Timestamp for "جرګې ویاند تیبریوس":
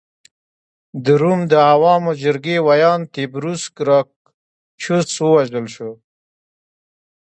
2.23-3.63